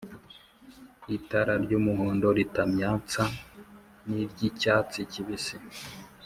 [1.17, 3.23] itara ry'umuhondo ritamyatsa
[4.07, 5.57] n’iry'icyatsi kibisi